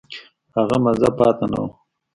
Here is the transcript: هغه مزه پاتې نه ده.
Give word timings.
هغه 0.55 0.77
مزه 0.83 1.09
پاتې 1.17 1.45
نه 1.51 1.59
ده. 1.63 1.65